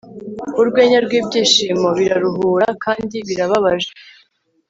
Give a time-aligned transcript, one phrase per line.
[0.61, 3.91] Urwenya rwibyishimo biraruhura kandi birababaje